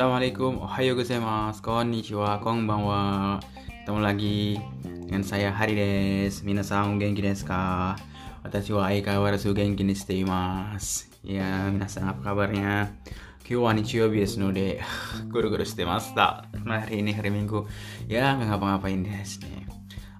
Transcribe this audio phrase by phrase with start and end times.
[0.00, 3.36] Assalamualaikum, ohayo gozaimasu, konnichiwa, konbanwa.
[3.68, 6.40] Ketemu lagi dengan saya Hari des.
[6.40, 8.00] Minasan genki desu ka?
[8.40, 12.96] Watashi wa aikawarazu genki ni shite imasu Ya, minasan apa kabarnya?
[13.44, 14.80] Kyou wa nichiyoubi desu node
[15.36, 17.68] Guru-guru shite masta Hari ini hari Minggu.
[18.08, 19.68] Ya, nggak ngapa-ngapain desu nih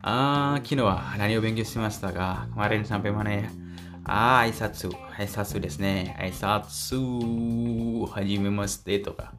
[0.05, 2.53] Ah, kino wa nani o benkyou shimashita ka?
[2.53, 3.49] Kemarin sampai mana ya?
[4.05, 6.17] ああ、挨拶、挨拶ですね。
[6.19, 9.33] 挨拶、はじめましてとか。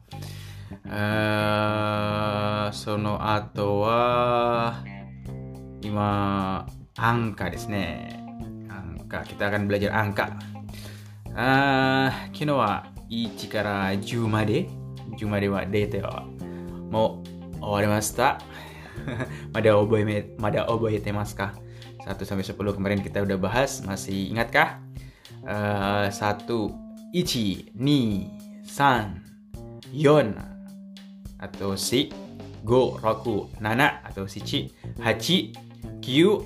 [0.88, 4.82] あその後は、
[5.82, 6.66] 今、
[6.96, 8.24] アンカですね。
[8.68, 10.38] アンカ、北ア、kita akan カ。
[11.34, 14.68] あ昨日は1から10まで、
[15.18, 16.24] 10までは出ては、
[16.90, 17.22] も
[17.56, 18.40] う終わりました。
[19.52, 21.54] まだ覚えめ、まだ覚えてますか？
[22.02, 24.82] 1 sampai 10 kemarin kita udah bahas, masih ingatkah?
[25.42, 28.26] Uh, 1 ichi, ni,
[28.64, 29.20] san,
[29.92, 30.32] yon
[31.36, 32.08] atau si,
[32.64, 35.52] go, roku, nana atau sichi, hachi,
[36.00, 36.40] kyu,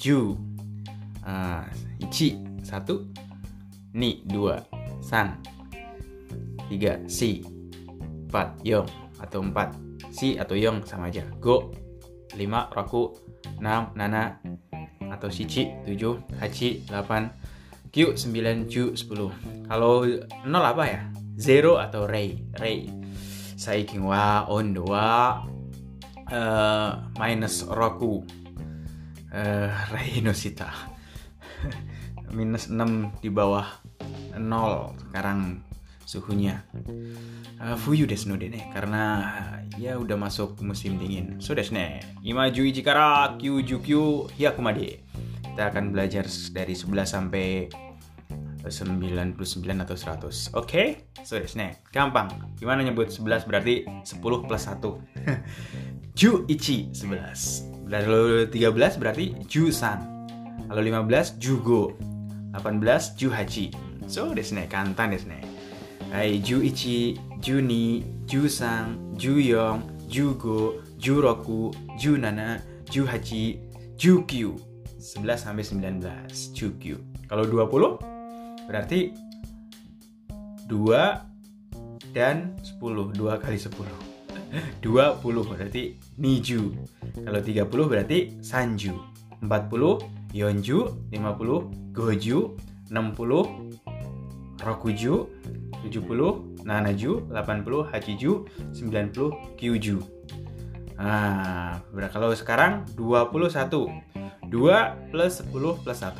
[0.00, 0.40] ju.
[1.26, 1.66] Uh,
[2.00, 3.12] ichi, satu,
[3.92, 4.64] ni, dua,
[5.04, 5.36] san,
[6.72, 7.44] tiga, si,
[8.26, 8.88] empat, yong
[9.20, 9.74] atau empat,
[10.08, 11.28] si atau yong sama aja.
[11.42, 11.76] Go,
[12.38, 13.12] lima, roku,
[13.60, 14.40] enam, nana,
[15.16, 19.66] atau Shichi 7, Hachi 8, Q 9, Ju 10.
[19.66, 21.00] Kalau 0 apa ya?
[21.40, 22.36] Zero atau Rei.
[22.60, 22.88] Rei.
[23.56, 25.40] Saikin wa ondo wa
[26.28, 28.20] uh, minus Roku.
[29.32, 30.68] Uh, Rei no Shita.
[32.36, 33.64] minus 6 di bawah
[34.36, 35.64] 0 sekarang
[36.06, 36.62] suhunya.
[37.56, 39.26] Uh, fuyu desu no de ne karena
[39.74, 41.42] ya udah masuk musim dingin.
[41.42, 42.00] So desu ne.
[42.22, 45.02] Ima juichi kara kyuju kyu hyaku made
[45.56, 47.64] kita akan belajar dari 11 sampai
[48.60, 50.68] 99 atau 100 oke?
[50.68, 51.00] Okay?
[51.24, 52.28] so nih gampang.
[52.60, 54.84] Gimana nyebut 11 berarti 10 plus 1
[56.20, 60.28] ju ichi 11 lalu 13 berarti ju san.
[60.68, 61.96] Lalu 15 jugo
[62.52, 63.72] 18 ju hachi.
[64.04, 65.40] So desu ne kantan desu ne
[66.12, 70.36] hai ju ichi ju ni ju san ju yong ju
[74.96, 76.96] go ju roku ju nana ju hachi ju kyu 11 sampai 19 Chukyu.
[77.28, 78.00] Kalau 20
[78.64, 79.12] berarti
[80.68, 83.12] 2 dan 10.
[83.12, 83.76] 2 kali 10.
[84.80, 85.20] 20
[85.52, 85.82] berarti
[86.16, 86.72] Niju.
[87.12, 88.96] Kalau 30 berarti Sanju.
[89.44, 92.40] 40 Yonju, 50 Goju,
[92.88, 95.14] 60 Rokuju,
[95.92, 98.32] 70 Nanaju, 80 Hachiju,
[98.72, 99.98] 90 Kyuju.
[100.96, 104.15] Nah, kalau sekarang 21
[104.50, 106.12] 2 plus 10 plus 1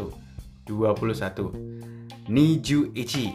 [0.67, 1.51] 21
[2.29, 3.35] Niju ichi.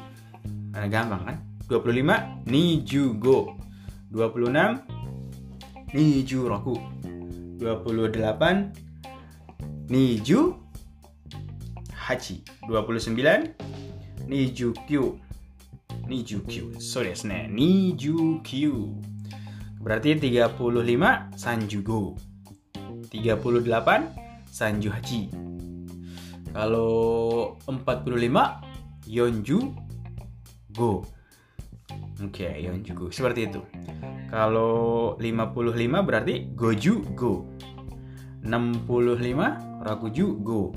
[0.71, 1.37] Nah, Gampang kan?
[1.67, 3.55] 25 Niju go.
[4.11, 4.83] 26
[5.93, 6.75] Niju roku.
[7.59, 8.71] 28
[9.89, 10.53] Niju
[11.93, 12.43] hachi.
[12.67, 13.55] 29
[14.27, 15.19] Niju kyu.
[16.07, 16.79] Niju kyu.
[16.79, 18.95] So desu ne Niju kyu.
[19.83, 22.17] Berarti 35 Sanjugo
[23.11, 25.31] 38 Sanju Hachi.
[26.51, 29.71] Kalau 45 Yonju
[30.75, 31.07] Go.
[32.19, 33.07] Oke, okay, Yonju Go.
[33.07, 33.63] Seperti itu.
[34.27, 37.47] Kalau 55 berarti Goju Go.
[38.43, 40.75] 65 Rakuju Go.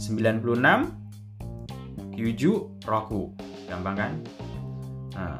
[0.00, 2.52] 96 Kyuju
[2.88, 3.36] Roku.
[3.68, 4.12] Gampang kan?
[5.14, 5.38] Nah,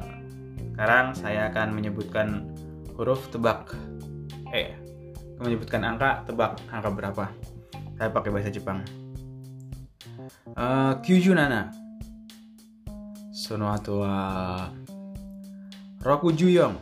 [0.71, 2.55] sekarang saya akan menyebutkan
[2.95, 3.75] huruf tebak.
[4.55, 4.71] Eh,
[5.39, 7.25] menyebutkan angka, tebak angka berapa.
[7.95, 8.83] Saya pakai bahasa Jepang.
[10.55, 11.71] Uh, kyuju nana.
[13.31, 14.15] Sono ato wa
[16.03, 16.75] Rokuju yong.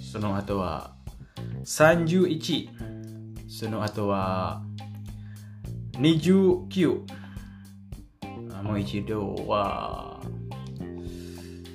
[0.00, 0.88] Sono ato wa
[1.64, 2.68] Sanju ichi.
[3.44, 4.56] Sono ato wa
[6.00, 7.04] Niju kyu.
[8.24, 9.62] Uh, mo ichido wa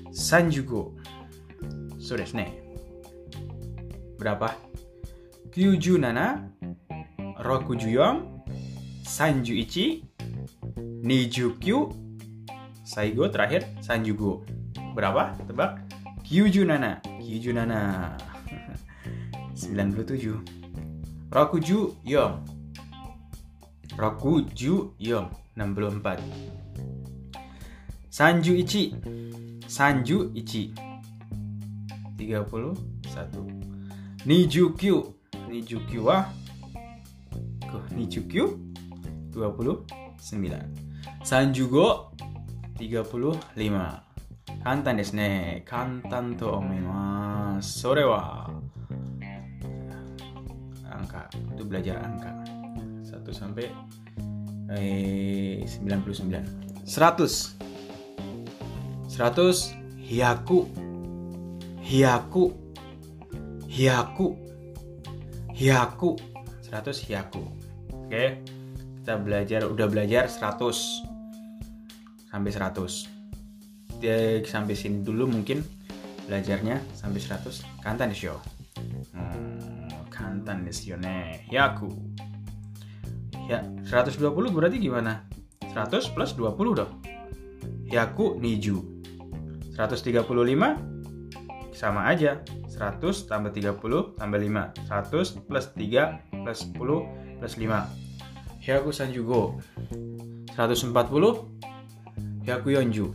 [0.10, 0.98] Sanjugo.
[2.02, 2.50] So desu ne.
[4.18, 4.65] Berapa?
[5.56, 6.04] 97
[7.40, 8.20] 64
[9.08, 10.04] 31
[11.02, 11.96] 29
[12.84, 14.44] Saigo terakhir Sanjugo
[14.96, 15.32] Berapa?
[15.48, 15.80] Tebak.
[16.28, 18.20] 97 97
[19.56, 20.44] 97
[21.32, 22.36] Rokuju Yong
[23.96, 26.20] Rokuju Yong 64
[28.12, 28.92] Sanju Ichi
[29.72, 30.76] Sanju Ichi
[32.20, 32.76] 31
[34.26, 35.15] Nijukyu
[35.56, 36.28] Nijukyu wa
[37.96, 38.60] Nijukyu
[39.32, 40.60] 29
[41.24, 42.12] Sanjugo?
[42.76, 44.00] 35
[44.64, 45.64] Kantan desu ne.
[45.64, 47.66] Kantan to omoimasu mas.
[47.72, 48.52] Sore wa
[50.92, 52.36] angka itu belajar angka.
[53.08, 53.72] 1 sampai
[54.76, 57.56] eh, 99 100
[59.08, 60.68] 100 hiaku.
[61.80, 62.44] Hiaku.
[63.72, 64.45] Hiaku
[65.56, 66.20] hiaku.
[66.68, 67.44] 100 hiaku.
[68.06, 68.44] Oke
[69.06, 70.58] kita belajar udah belajar 100
[72.26, 75.62] sampai 100 dia sampai sini dulu mungkin
[76.26, 78.42] belajarnya sampai 100 kantan desyo
[79.14, 81.46] hmm, kantan desyo ne.
[81.54, 81.94] Hiaku.
[83.46, 85.30] Ya 120 berarti gimana?
[85.70, 86.98] 100 plus 20 dong.
[87.86, 88.82] Hiaku niju.
[89.78, 90.26] 135
[91.78, 92.42] sama aja
[92.76, 98.06] 100 tambah 30 tambah 5 100 plus 3 plus 10 plus 5
[98.66, 99.62] Hyaku Sanjugo.
[100.58, 100.90] 140
[102.50, 103.06] Hyaku Yonju.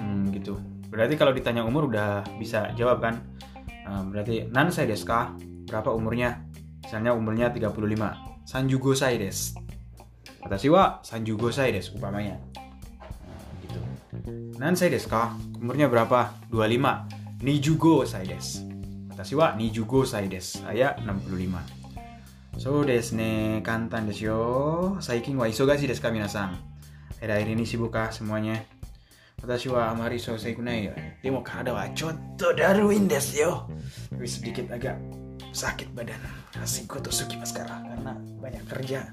[0.00, 0.56] Hmm, gitu.
[0.88, 3.20] Berarti kalau ditanya umur udah bisa jawab kan?
[3.84, 5.36] Nah, berarti nan saya deska
[5.68, 6.40] berapa umurnya?
[6.80, 9.56] Misalnya umurnya 35 Sanjugo saya des
[10.40, 13.80] Watashi wa Sanjugo saya des upamanya nah, gitu.
[14.56, 16.32] Nan saya deska umurnya berapa?
[16.48, 18.71] 25 Nijugo saya des
[19.21, 20.63] 私は25歳です。
[20.67, 21.77] あや、65。
[22.57, 24.97] そうですね、簡単ですよ。
[24.99, 26.57] 最近は忙しいですか、皆さん。
[27.21, 28.61] Akhir-akhir ini sibuk kah semuanya?
[29.41, 30.93] 私はあまりそうせくないよ。
[31.21, 33.69] でも体はちょっとだるいんですよ。
[34.09, 34.97] Tapi sedikit agak
[35.53, 36.17] sakit badan.
[36.57, 39.05] Asik tuh suki mas karena banyak kerja.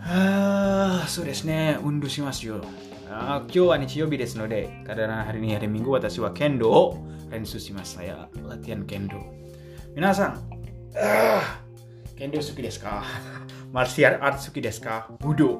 [0.00, 2.62] Ah, そうですね、運動しますよ。
[3.10, 7.06] あ今日は日曜日ですので、karena hari ini hari Minggu, 私は剣道を
[7.41, 9.17] Sushimasu saya latihan kendo.
[9.97, 10.37] Minasan,
[10.93, 11.41] uh,
[12.13, 13.01] kendo suki deska.
[13.75, 15.09] Martial art suki deska.
[15.17, 15.57] Budo.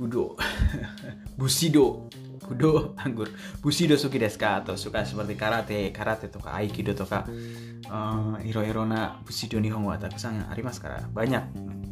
[0.00, 0.40] Budo.
[1.38, 2.08] Bushido.
[2.48, 3.28] Budo anggur.
[3.60, 4.64] Bushido suki deska?
[4.64, 7.28] Atau suka seperti karate, karate toka aikido toka.
[7.28, 11.44] Eh, uh, hiro-hiro na Bushido Nihongo atau kusang arimasu maskara Banyak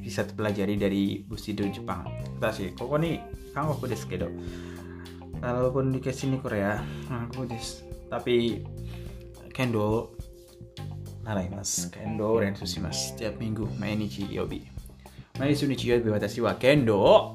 [0.03, 2.09] bisa dipelajari dari busido Jepang.
[2.37, 3.23] Kita sih, kok nih,
[3.55, 4.29] kamu aku desu kedo.
[5.39, 8.61] Walaupun di sini Korea, aku just tapi
[9.57, 10.13] kendo
[11.25, 11.89] naraimasu.
[11.89, 13.17] Kendo rensu shimasu.
[13.17, 14.69] Setiap minggu, mainichi yobi.
[15.41, 17.33] Mainichi yobi watashi wa kendo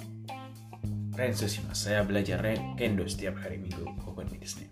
[1.18, 1.90] rensu shimasu.
[1.90, 2.46] Saya belajar
[2.78, 3.90] kendo setiap hari minggu.
[4.06, 4.70] Koko ni desu ne.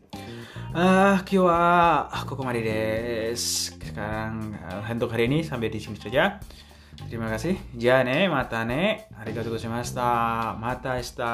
[0.77, 3.73] Ah, kyo wa koko made desu.
[3.81, 4.53] Sekarang
[4.85, 6.37] untuk hari ini sampai di sini saja.
[7.09, 7.57] Terima kasih.
[7.73, 9.09] Ja ne, mata ne.
[9.17, 10.53] Arigatou gozaimashita.
[10.61, 11.33] Mata shita.